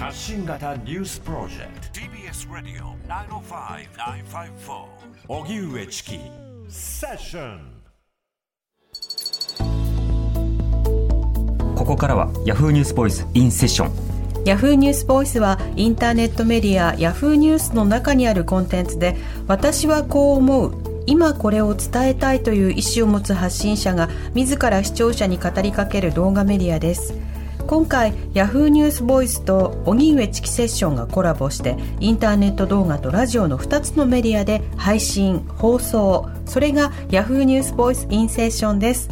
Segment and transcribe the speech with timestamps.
[0.00, 2.00] 発信型ニュースプロジェクト。
[2.00, 4.86] TBS ラディオ905-954
[5.28, 6.18] おぎゅうえちき
[6.70, 7.60] セッション
[11.76, 27.12] ここからは Yahoo ニュースボイスインセッションヤフーニュースボイスはインターネットメディアヤフーニュースの中にあるコンテンツで私はこう思う今これを伝えたいという意思を持つ発信者が自ら視聴者に語りかける動画メディアです
[27.66, 39.10] 今回ヤフーニュースボイスと荻上チキセッションがコラボしてインターネット動画とラジオの2つのメディアで配信放送それがヤフーニュースボイスインセッションです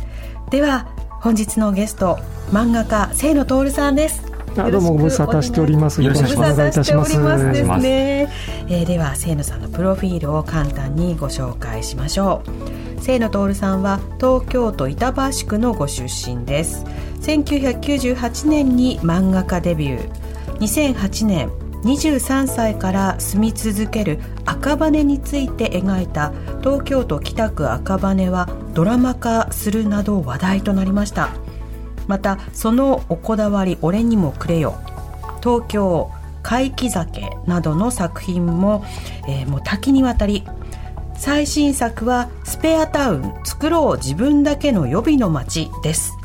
[0.51, 0.89] では
[1.21, 2.19] 本日のゲスト
[2.51, 6.03] 漫画家清野徹さんですあどうもご無沙汰しております。
[6.03, 7.17] よろしくお願いいたします。
[7.19, 8.29] ますですね。
[8.71, 13.01] えーでは清野さんのプロフィールを簡単にご紹介しましょう。
[13.01, 16.85] 清野徹さんは東京都板橋区のご出身です。
[17.23, 20.29] 1998年に漫画家デビュー。
[20.59, 21.49] 2008年
[21.83, 31.31] 23歳から住み続ける赤羽について描いた東京都北区赤羽はドラマ化するなど話題となりました。
[32.07, 34.75] またそのおこだわり俺にもくれよ
[35.43, 36.11] 東京
[36.43, 38.85] 怪奇酒などの作品も,、
[39.29, 40.45] えーもう多岐にわたり
[41.19, 46.19] 最新作はスペアタウン作ろう自分だけの予備の街です。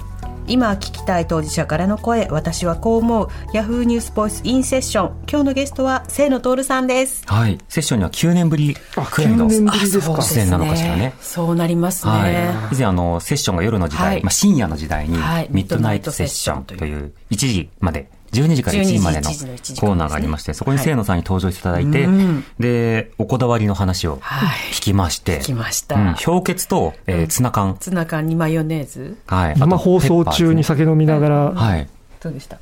[0.47, 5.23] 今聞きたい当事者からの声私はこう思うヤフーニュースボイスインセッション。
[5.29, 7.23] 今日のゲストは清野徹さんです。
[7.25, 7.57] はい。
[7.69, 10.13] セッションには9年ぶりあくらいの9年ぶりですか。
[10.13, 11.13] あ出演なのかしらね。
[11.21, 14.23] そうなりますね、はい、以前あのセッションが夜の時代、はい。
[14.23, 15.47] まあ、深夜の時代にはい。
[15.49, 19.79] ミッドナイトセッションという1時まで12時から1時までの12時1時の1時間ですね。
[19.79, 22.43] コーナーがありまして、そこに清野さんに登場していただいて、うん。
[22.59, 24.71] で、おこだわりの話をはい。
[24.71, 29.17] 聞きまして、聞きました、うん、氷結と、えーツナ缶、ツナ缶にマヨネーズ。
[29.27, 31.87] はい、生放送中にさ酒飲みながら、はい、
[32.19, 32.57] どうでした？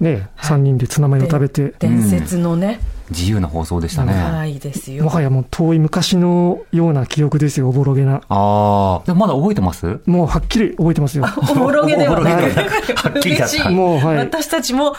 [0.00, 2.80] ね、3人でツナマヨ食べて、伝説のね、
[3.10, 4.12] 自由な放送でしたね。
[4.12, 5.04] はいですよ。
[5.04, 8.20] もはやもう遠い昔のような記憶ですよ、おぼろげな。
[8.28, 10.00] ああ、でもまだ覚えてます？
[10.06, 11.24] もうはっきり覚えてますよ。
[11.50, 12.32] おもろげではない。
[12.34, 12.60] おもろげで
[12.94, 14.16] はっきりだっもうはい。
[14.18, 14.96] 私たちもはっ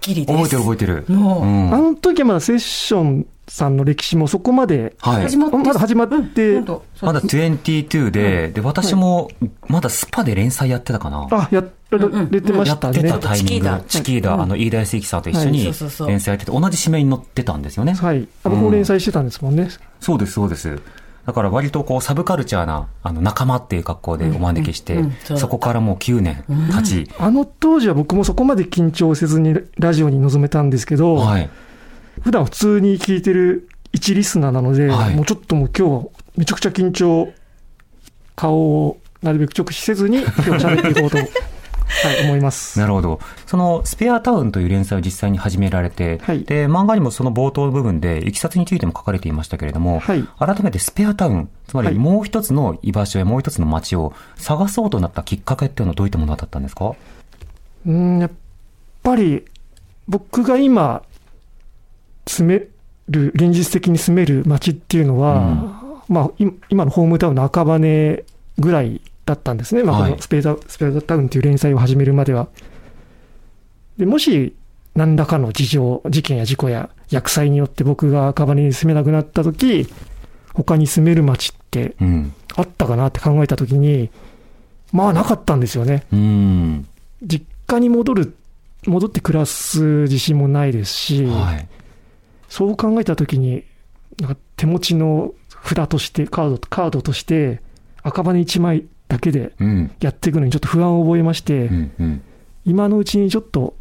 [0.00, 0.36] きりです。
[0.36, 1.16] 覚えてる覚えてる。
[1.18, 1.74] もう、うん。
[1.74, 5.36] あの時はまだセッションさんの歴史もそこまで、はい始。
[5.36, 9.28] まってまだ始まって、本当まだ22で、で、私も、
[9.66, 11.26] まだスパで連載やってたかな。
[11.32, 11.98] あ、やら
[12.30, 13.00] れてまやしたね。
[13.00, 17.94] ってたタイミングで、チチキーダ、あの、飯田康之さんと一緒はいにそうそうそう連載やってて、同じ締めに載ってたんですよね。
[17.94, 18.28] はい。
[18.44, 19.68] あ僕も連載してたんですもんね。
[19.98, 20.78] そうです、そうです。
[21.26, 31.50] だから割とこう、サブカルチャーな、あの、仲間っていう格好でお招きしてうんうんそう、そこからもう9年経ち、あの当時は僕もそこまで緊張せずにラジオに臨めたんですけど、はい。
[32.22, 35.14] 普段普通に聞いてる一リスナーなので、はい。
[35.16, 37.32] もうちょっともう今日、めちゃくちゃ緊張、
[38.36, 41.24] 顔をなるべく直視せずに、今日喋っていこうと、 は
[42.22, 42.78] い、思います。
[42.78, 43.18] なるほど。
[43.46, 46.44] その、スペアタウンという連載を実際に始められて、はい。
[46.44, 50.24] で、漫画にもその冒頭の部分で、いきさつについても書かれていましたけれども、はい。
[50.38, 51.94] 改めてスペアタウン、つまはい。
[51.94, 56.92] りもう一つの居場所やもう一つの街を探そうとなったきっかけっていうのはどういったものだったんですか？
[57.86, 58.30] うん、やっ
[59.02, 59.44] ぱり、
[60.06, 61.02] 僕が今、
[62.30, 62.66] 住め
[63.08, 68.24] る、現実的に住める街っていうのは、まあ、い今のホームタウンの赤羽
[68.58, 69.82] ぐらいだったんですね。
[69.82, 72.48] まあ、はいこのスペーダ、スペーダタウンっていう連載を始めるまでは。
[73.98, 74.54] で、もし、
[74.94, 79.86] 何らかの事情、事件や事故や薬剤によって僕が赤羽に住めなくなった時、
[80.52, 82.32] 他に住める街ってうん。
[82.56, 84.10] あったかなって考えた時に、
[84.92, 86.04] まあなかったんですよね。
[86.12, 86.88] うん。
[87.22, 88.34] 実家に戻る、
[88.86, 91.68] 戻って暮らす自信もないですし、はい。
[92.50, 93.64] そう考えたときに、
[94.20, 95.32] なんか手持ちの
[95.64, 97.62] 札として、カード、カードとして、
[98.02, 99.90] 赤羽1枚だけでうん。
[100.00, 101.92] やっていくのにちょっと不安を覚えまして、うん。
[101.98, 102.22] うん。
[102.66, 103.74] 今のうちにちょっと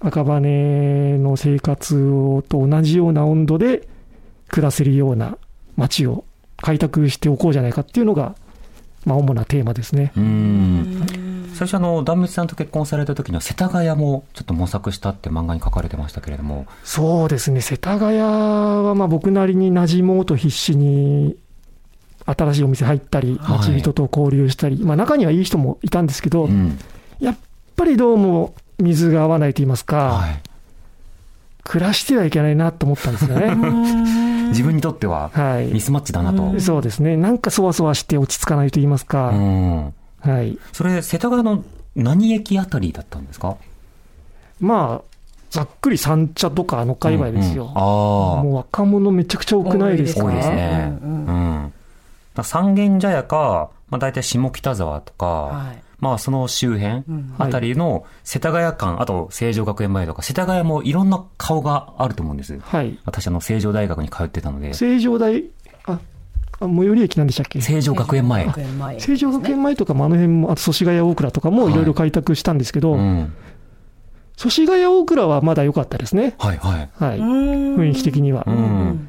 [0.00, 3.86] 赤羽の生活をと同じような温度で
[4.48, 5.38] 暮らせるような
[5.76, 6.24] 街を
[6.56, 8.34] 開拓しておこうじゃないかっていうのが、
[9.04, 10.12] まあ主なテーマですね。
[10.16, 11.06] うん。
[11.54, 21.36] 最初あの、壇蜜さんと結婚された時には、世田谷もちょっと模索したって漫画に書かれてましたけれども、そうですね、世田谷はまあ僕なりに馴染もうと必死に、
[22.26, 26.78] 新しいお店入ったり、はい街人と交流したり、まあ中にはいい人もいたんですけど、うん。
[27.20, 27.36] やっ
[27.76, 30.40] ぱりどうも水が合わないと言いますか、はい。
[31.62, 34.33] 暮らしてはいけないなと思ったんですよね。
[34.48, 35.80] 自分にとっては、はいミ。
[35.80, 36.60] スマッチだなと。
[36.60, 37.16] そうですね。
[37.16, 39.94] なんかそわそわして落ち着かないと言いますうか、ん。
[40.20, 40.58] はい。
[40.72, 41.64] それ、世田谷の
[41.94, 43.56] 何駅あたりだったんですか？
[44.60, 45.16] まあ、
[45.50, 47.64] ざっくり三茶とかあの界隈ですよ。
[47.64, 47.82] うんうんああ。
[48.42, 50.24] もう若者めちゃくちゃ多くないですか？
[50.24, 50.98] 多いですね。
[51.02, 51.26] ううんん。
[51.64, 51.72] だか
[52.36, 62.58] ら三軒茶屋か、まあ大体下北沢とか、はいまあその周辺んあたりの世田谷間、あと成城学園前とか、世田谷もいろんな顔があると思うんです。
[62.58, 62.98] はい。
[63.04, 65.44] 私あの成城大学に通ってたので、成城大、
[65.86, 65.98] あ、あ
[66.60, 67.60] 最寄り駅なんでしたっけ？
[67.60, 68.46] 成城学園前。
[68.98, 73.32] 成城学園前とかもあの辺も、あと祖師ヶ谷大倉とかもいろいろ開拓したんですけど、うん。
[74.36, 76.34] 祖師ヶ谷大倉はまだ良かったですね。
[76.38, 76.90] はいはい。
[76.94, 77.18] はい。
[77.20, 78.50] 雰雰囲気的にはう。
[78.50, 79.08] ん。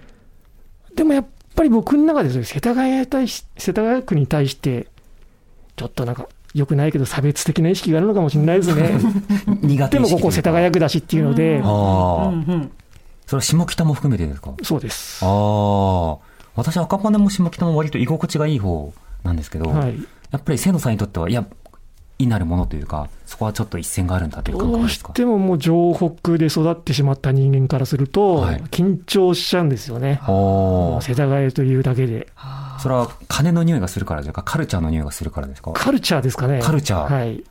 [0.95, 4.87] でもやっぱり僕の中で世田谷に対し、世田谷区に対して、
[5.75, 8.91] ちょっとなんか、良くないけど差別的な意識があるのかもしれないですね。
[9.61, 12.71] 苦手でもここ世田谷区だしっていうので、ああ、うんうん
[13.27, 14.53] それは下北も含めてですか？
[14.63, 15.19] そうです。
[15.25, 16.17] ああ、
[16.55, 18.93] 私赤羽も下北も割と居心地がいい方
[19.23, 19.95] なんですけど、はい。
[20.31, 21.43] やっぱり清野さんにとっては、いや、
[22.19, 25.13] 異なるものというか、そこはちょっと一線があるんだという感どうし覚ですか？
[25.13, 30.21] てももう城北で育ってしまった人間からすると、はい緊張しちゃうんですよね。
[30.27, 32.27] おー世田谷というだけで。
[32.79, 35.71] それは金の匂いがするからですかカルチャーの匂いがするからですか？
[35.73, 36.59] カルチャーですかね。
[36.61, 37.43] カルチャーはい。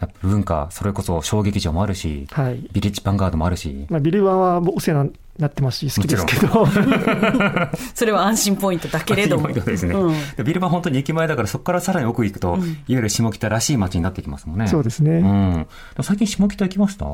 [0.00, 2.60] やっぱ文化、それこそ小劇場もあるし、はい。
[2.72, 6.66] ビレッジヴァンガードもあるし、まあ、ビルバンはお世話になってますし、好きですけど。
[7.94, 14.68] それは安心ポイントだけれども安心ポイントですねうんでビルバン本当に駅前だからそこからさらに奥行くと、いわゆる下北らしい街になってきますもんね。
[14.68, 15.10] そうですね。
[15.18, 15.66] うん。
[16.04, 17.06] 最近下北行きました？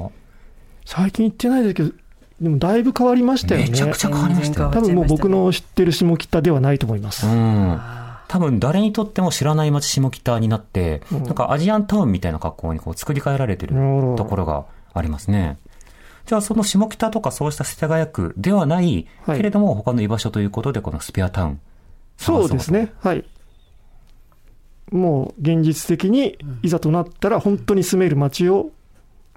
[0.85, 1.93] 最近行ってないですけど、
[2.45, 3.71] でもだいぶ変わりましたよね。
[3.71, 4.71] めちゃくちゃ変わりましたよ。
[4.71, 7.27] 多分もう僕の知ってる下北ではないと思います。
[7.27, 7.81] うん。
[8.29, 13.75] 多分誰にとっても知らない街下北になって、うんなんかアジアンタウンみたいな格好にこう作り変えられてる
[14.17, 15.57] ところがありますね。
[16.27, 21.61] じゃあその下北とかそうした世田谷区ではない、はいけれども他の居場所ということでこのスペアタウン。
[22.19, 22.93] そうですね。
[23.01, 23.25] はい。
[24.91, 28.71] もう現実的にいざとなったら本当に住める街を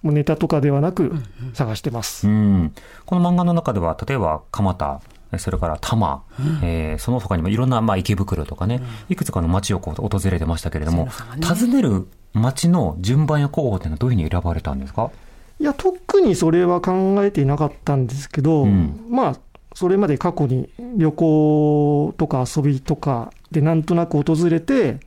[0.03, 1.13] もうネタとかではなく
[1.53, 2.27] 探してます。
[2.27, 2.73] うん。
[3.05, 5.01] この漫画の中では、例えば、蒲田、
[5.37, 6.23] それから多摩、
[6.63, 11.07] えーその他にもいろんな、まあ、池袋とかね、いくつかの街をこう訪れてましたけれども、
[11.43, 15.11] 訪ねる街の順番や候補っていうのはどういうふうに選ばれたんですか？
[15.59, 19.05] いや、特にそれは考えていなかったんですけど、うん。
[19.09, 19.35] まあ、
[19.75, 24.99] それまで過去に旅行とか遊びとかでなんとなく訪れて、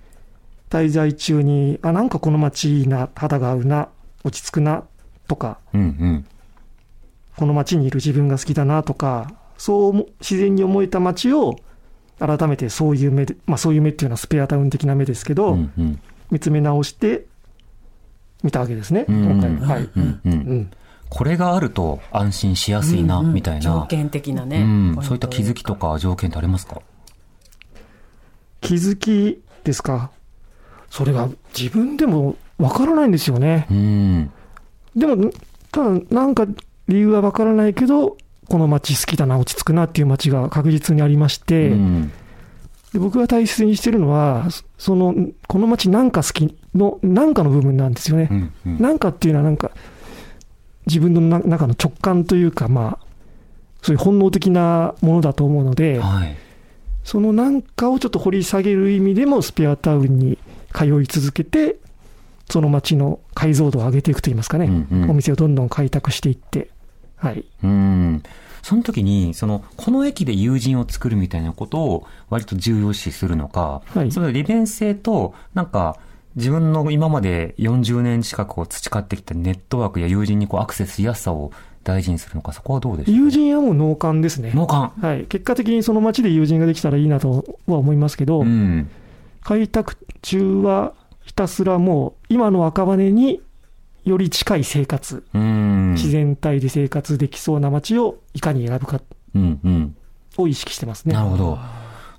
[0.69, 3.89] 滞在中に、あ、なんかこの街いいな、肌が合うな、
[4.25, 4.85] 落ち着くな、
[5.29, 6.27] とか、うんうん。
[7.37, 11.57] この街にいる自分が好きだなとか、そう思自然に思えた街を、
[12.19, 16.01] 改めてそういう目で、まあそういう目っていうのはスペアタウン的な目ですけど、うんうん。
[16.31, 17.25] 見つめ直して
[18.43, 19.75] 見たわけですね、うん今回は。
[19.75, 19.91] はい。
[19.97, 20.71] うんうんうん。
[21.09, 23.61] これがあると安心しやすいな、みたいな。
[23.61, 26.83] 条件的なね、うんそういった気づきとか条件ってありますか？
[28.61, 30.11] 気づきですか？
[30.91, 33.67] それが自分でもわからないんですよね。
[33.71, 34.31] うん。
[34.97, 35.31] でも、
[35.73, 36.47] ただなんか
[36.89, 38.17] 理由はわからないけど、
[38.49, 42.13] この街好きだな、落ち着くなっていう街が確実にありまして、うん
[42.93, 45.15] で僕が大切にしてるのは、そその、
[45.47, 48.29] この街なんか好きの、なんかの部分なんですよね。
[48.31, 49.71] うんうんなんかっていうのはなんか、
[50.87, 53.07] 自分のな中の直感というか、まあ、
[53.83, 56.37] そういう本能的なものだと思うので、はい。
[57.05, 60.39] そのなんかをちょっと掘り下げる意味でも、スペアタウンに
[60.75, 61.77] 通い続けて、
[62.51, 66.71] その街の解像度を上げていくといいますかね、うんうんお店をどんどん開拓していって、
[67.17, 67.45] はい。
[67.63, 68.23] うん。
[68.63, 75.97] その時に、その、この駅で友人を作るみたいなことを割と重要視するのか、はいその利便性と、なんか、
[76.37, 81.51] 自分の今まで40年近くを培ってきたネットワークや友人にこうアクセスしやすさを
[81.83, 83.17] 大事にするのか、そこはどうでしょう？
[83.17, 84.53] 友人はもう脳幹ですね。
[84.55, 85.07] 脳幹。
[85.07, 85.25] はい。
[85.25, 88.89] 結果的にその街で友人ができたらいいなとは思いますけど、うん。
[89.43, 90.93] 開拓中は
[91.23, 93.41] ひたすらもう今の赤羽に
[94.05, 95.93] より近い生活、うん。
[95.93, 99.01] 自然体で生活できそうな街をいかに選ぶか
[99.35, 99.97] うんうん。
[100.39, 101.15] を意識してますね。
[101.15, 101.59] なるほど。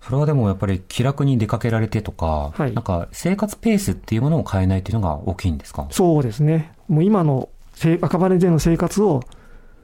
[0.02, 5.88] それはでもやっぱり気楽に出かけられてとか、はいなんか生活ペースっていうものを変えないっていうのが大きいんですか？
[5.92, 6.74] そうですね。
[6.88, 9.22] もう今のせ赤羽での生活を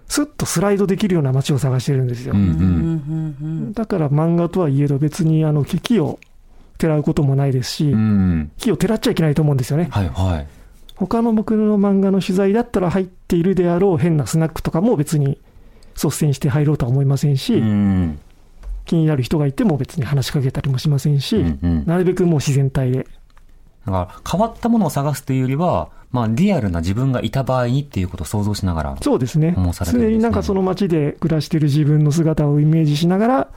[0.07, 2.33] スッとスライドできるような街を探してるんですよ。
[2.33, 2.43] うんう。
[2.43, 6.19] うんんうんだから漫画とはいえど別にあの木を
[6.77, 8.51] てらうこともないですし、うん。
[8.57, 9.87] 木をてらっちゃいけないと思うんですよね。
[9.91, 10.47] はいはい。
[10.95, 15.37] 他の僕の漫画の取材だったら入っているであろう変なスナックとかも別に
[15.95, 18.19] 率先して入ろうとは思いませんし、うん。
[18.85, 23.07] 気になる人がいても別に話しかけたりもしませんし、うんうんなるべくもう自然体で。
[23.85, 28.97] だから変わったものを探すというよりは、まあリアルな自分がいた場合にっていうことを想像しながら。
[29.01, 33.47] そうですね常になんかその街で暮らしている自分の姿をイメージしながら、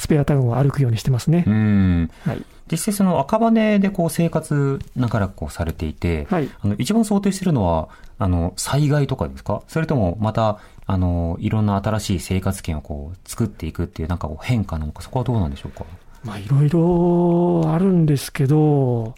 [0.00, 1.50] スペアタウンを歩くようにしてますねう。
[1.50, 2.10] ん。
[2.24, 2.42] はい。
[2.70, 6.48] 実際その赤羽でこう生活長らくこうされていて、はい。
[6.60, 7.88] あの一番想定してるのは、
[8.18, 9.62] あの災害とかですか？
[9.66, 15.84] それともまた、あの、いろんな新しい生活圏をこう作っていくっていうなんかこう変化なのか、そこはどうなんでしょうか？
[16.22, 19.14] まあいろいろあるんですけど、も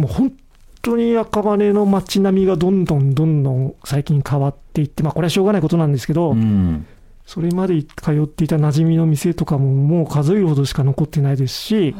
[0.00, 0.32] う本
[0.80, 6.86] 当に赤羽の街並みがどんどんどんどん最近変わっていって、まあこれはしょうがないことなんですけど、うん。
[7.32, 11.96] それまで通っていた馴染みの店とかももう数えるほどしか残ってないですし、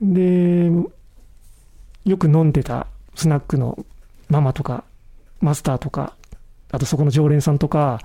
[0.00, 0.70] で、
[2.04, 2.86] よく飲んでた
[3.16, 3.84] スナックの
[4.28, 4.84] ママとか、
[5.40, 6.14] マスターとか、
[6.70, 7.98] あとそこの常連さんとか、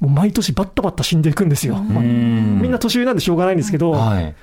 [0.00, 1.76] もう毎年バッタバッタ死んでいくんですよ。
[1.76, 4.34] まあうんみんな年上なんでしょうがないんですけど、はい。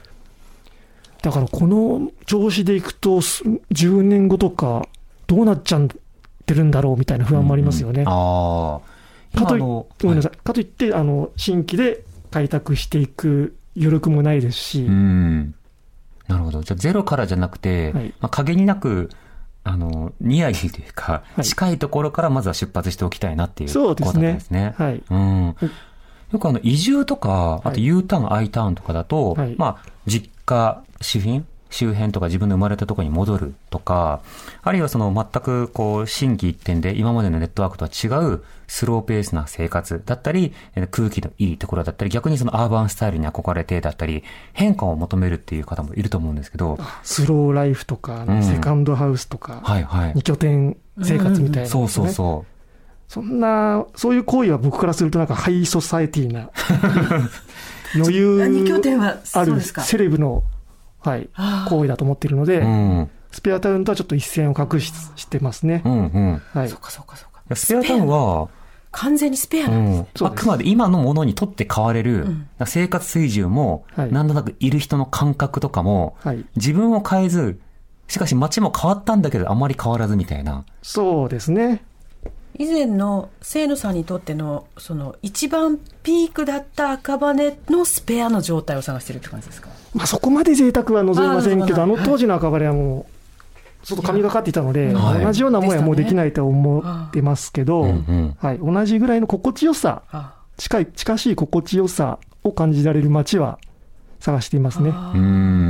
[1.22, 4.88] だからこの調子でいくと、す10年後とか、
[5.28, 5.88] どうなっちゃっ
[6.46, 8.06] てるんだろうみたいな不安もありますよね。
[8.08, 8.99] ああ。
[9.36, 10.38] かといごめんなさい。
[10.38, 15.56] かといって、あの、新規で開拓していく余力もないですし、うん。
[16.28, 16.62] なるほど。
[16.64, 19.10] じゃあゼロからじゃなくて、はいまあ、限りなく、
[19.64, 24.74] あの、ニアリーというか、はい近いところからまずは出発しておきたいなっていうそうですねことなんですね。
[24.78, 25.04] はい。
[25.10, 25.56] うん。
[26.32, 34.22] よくあの、移住とか、あとはい U ターン、I ターンとかだと、はいまあ、実家、周辺周辺とか自分の生まれたところに戻るとか、
[34.64, 44.24] あるいはその全くこう、新規一点で今までのネットワークとは違うスローペースな生活だったり、えー空気のいいところだったり、逆にそのアーバンスタイルに憧れてだったり、
[44.54, 48.44] 変化を求めるっていう方もいると思うんですけど、スローライフとか、うん。
[48.44, 50.14] セカンドハウスとか、はいはい。
[50.16, 50.24] 二。
[50.24, 52.46] 拠点生活みたいな、そうそうそ
[53.08, 56.52] そんな、そういう行為は僕からするとなんかハイソサエティな
[57.96, 59.82] 余裕二拠点はあるそうですか。
[59.82, 60.44] セレブの、
[61.02, 61.30] はい、
[61.70, 62.66] 行為だと思っているので、う。
[62.66, 63.10] うん。
[63.32, 65.90] スペアタウンとはちょっと一線を画ししてますねう。
[65.90, 66.42] んうん。
[66.56, 66.80] いはいそう。
[66.80, 68.50] かそうかそうかやスペアタウンは、
[68.92, 76.44] 完全にスペアうなんですん、そうですあくまで今のものにとって変われる、ん生活水準も、はいなんとなくいる人の感覚とかも、はい。
[76.56, 77.60] 自分を変えず、
[78.08, 80.66] しかし街も変わったんだけど、あまり変わらずみたいな。
[80.82, 81.84] そうですね。
[82.58, 87.34] 以前の清野さんにとってのその一番ピークだった赤羽
[87.70, 89.70] のスペアの状態を探してるって感じですか？
[89.94, 95.24] まあそこまで贅沢は望みませんけど、あの当時の赤羽はもう、ちょっと神がかっていたので、はい。
[95.24, 97.84] 同じようなもんやもうできないと思ってますけど、
[98.40, 103.58] はい、同じぐらいの心地よさ、あ近い、近しい心地よさを感じられる街は
[104.20, 104.92] 探していますね。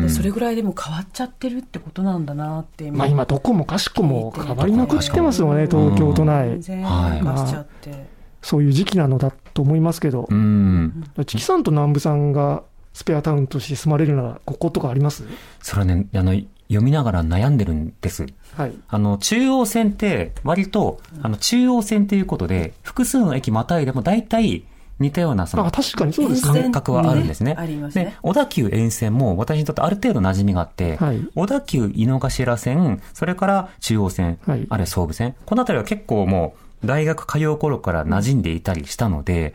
[0.10, 6.60] それぐらいでも変わっちゃってるってことなんだなってまあ今どこもかしこも変わりまくってますよね、うん東京都内。
[6.60, 6.62] 全。
[6.62, 7.12] 然はい。
[7.14, 8.08] 変化しちゃって、
[8.42, 10.28] そういう時期なのだと思いますけど。
[10.30, 11.04] う、ん。
[11.28, 15.24] チキさんと南部さんがスペアタウンとして住まれるなら、こことかあります？
[15.62, 16.34] それはね、あの、
[16.68, 18.28] 読みながら悩んでるんです。
[18.56, 18.74] はい。
[18.88, 24.64] あの、中央線って、割と、あの、中央線っていうことで、複数の駅またいでも大体
[25.00, 26.62] 似たような、そのあ、、確かにそうですね。
[26.62, 27.56] 感覚はあるんですね。
[27.58, 36.54] ありますでね、小田急沿線も私にとってある程度馴染みがあって、はい小田急井の頭線、それから中央線、はいあるいは総武線、このあたりは結構も
[36.84, 39.54] う大学通う頃から馴染んでいたりしたので、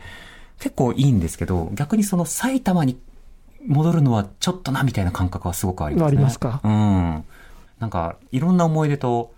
[0.59, 2.97] 結構いいんですけど、逆にその埼玉に
[3.67, 6.07] 戻るのはちょっとなみたいな感覚はすごくありますね。
[6.07, 6.61] ありますか？
[6.63, 7.23] うん。
[7.79, 9.33] なんか、いろんな思い出と、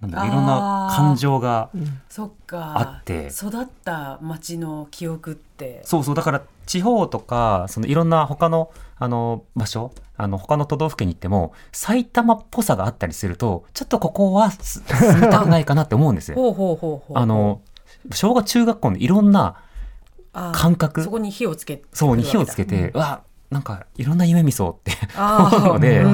[0.00, 1.70] なんだ、いろんな感情が、
[2.08, 2.78] そっか。
[2.78, 3.28] あって。
[3.28, 5.80] 育った町の記憶って。
[5.84, 16.36] そうそう、だから地方とか、そのいろんな他の、あの、場所、あの、他の都道府県に行っても、埼玉っぽさがあったりすると、ちょっとここはす住みたくないかなって思うんですよ。
[16.38, 17.60] ほうほうほうほうあの、
[18.12, 19.56] 小学中学校のいろんな
[20.52, 21.02] 感覚。
[21.02, 26.04] そこに火をつけてそうに火をつけて、うわ、なんかいろんな夢見そうって思うので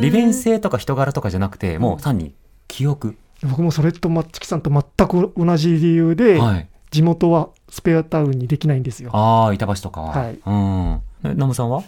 [0.00, 2.34] 利便性とか人柄とかじゃなくて、もう単に
[2.68, 3.16] 記憶。
[3.42, 6.68] 僕もそれとマッチキさんと全く同じ理由で、はい。
[6.90, 9.10] 地元はスペアタウンにできないんですよ。
[9.12, 10.10] ああ、板橋とかは。
[10.10, 11.00] はいうん。
[11.24, 11.82] えナムさんは？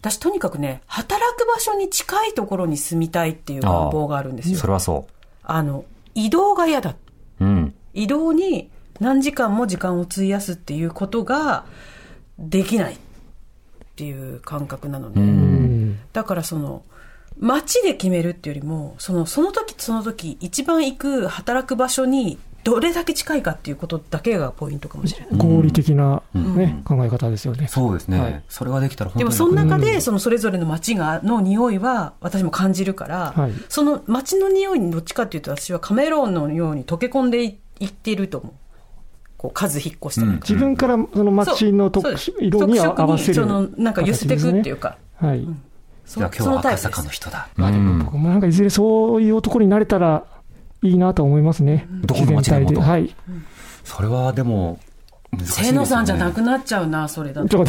[0.00, 5.08] 私とにかくね働く場所に近いところに住みたいっていう願望があるんですよそれはそ
[5.42, 6.94] あの移動が嫌だ
[7.40, 7.44] う。
[7.44, 7.74] うん。
[7.92, 11.64] 移動に何時間も時間を費やすっていうことが
[12.38, 12.98] できない
[13.96, 15.22] っていう感覚なので、う。
[15.22, 15.98] うんん。
[16.12, 16.82] だからその
[17.38, 25.38] 街で決めるっていうよりもそのその時その時一番行く働く場所にどれだけ近いかっていうことだけがポイントかもしれない。
[25.38, 27.68] 合理的な、うんね考え方ですよね。
[27.68, 28.20] そうですね。
[28.20, 38.52] はいそれができたら本当にでもその中うでんそのそれぞれの街がの匂いは私も感じるから、はいその街の匂いにどっちかっていうと私はカメロンのように溶け込んでいいっていると思う。
[39.46, 43.34] こう数引っ越したりとか自分からその街の特色に合わせる。
[43.34, 45.46] 特色にそのなんか寄せていくっていうか、はい。
[46.04, 47.48] そ今日は赤坂の人だ。
[47.56, 50.24] まあでも僕もなんかいずれそういう男になれたら
[50.82, 51.86] いいなと思いますね。
[51.90, 53.16] どこの街でもと自然体はい。
[53.84, 54.78] それはでも。
[55.44, 57.64] 清野さんじゃなくなっちゃうなそれだと。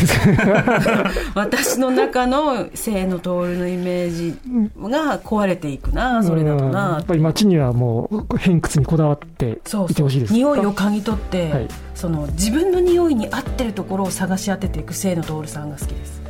[1.35, 4.37] 私の中の清野徹のイメージ
[4.79, 6.71] が壊れていくなそれだとうん。
[6.71, 9.91] やなっぱり街にはもう偏屈にこだわってそうそう。
[9.91, 10.33] いてほしいです。
[10.33, 11.67] 匂いを嗅ぎ取って、はい。
[11.95, 16.21] その自分の匂いに合ってるところを探し当てていく清野徹さんが好きです。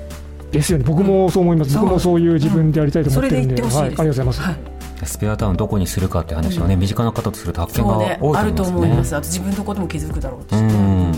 [0.49, 4.41] いですよね、僕もそう思います、僕もそういう自分でやりたいと思ってるんで、い、ありがとうございます。
[4.41, 8.85] はいスペアタウンどこにするかって話はね、身近な方とすると発見が多いあるとと思いまね。
[8.85, 9.15] 思いますす。
[9.15, 11.13] あと自分のことも気づくだろうし、うん。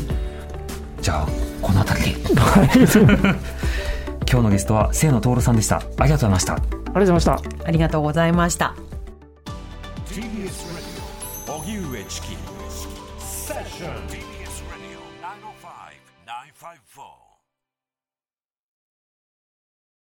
[1.01, 1.27] じゃあ
[1.61, 2.19] この辺りで。
[4.31, 5.77] 今日のゲストは清野徹さんでした。
[5.77, 6.53] ありがとうございました。
[6.53, 7.41] ありがとうございました。
[7.65, 8.75] ありがとうございました。
[10.07, 10.23] TBS
[11.47, 12.37] Radio 荻上チキ。
[13.19, 14.18] セッション